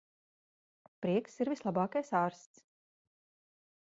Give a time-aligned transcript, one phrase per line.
[1.03, 2.67] Prieks ir vislabākais ārsts.